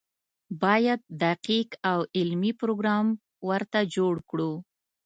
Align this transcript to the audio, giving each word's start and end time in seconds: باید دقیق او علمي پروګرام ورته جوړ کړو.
باید 0.63 0.99
دقیق 1.23 1.69
او 1.91 1.99
علمي 2.17 2.51
پروګرام 2.59 3.05
ورته 3.49 3.79
جوړ 3.95 4.15
کړو. 4.29 4.51